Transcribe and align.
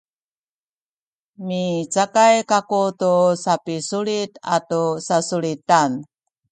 micakay 1.47 2.35
kaku 2.49 2.83
tu 2.99 3.13
sapisulit 3.43 4.31
atu 4.55 4.83
sasulitan 5.05 5.91